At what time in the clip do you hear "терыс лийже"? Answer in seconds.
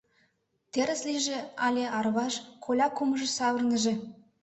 0.71-1.39